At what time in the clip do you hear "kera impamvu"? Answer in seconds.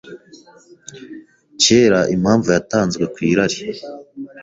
1.61-2.47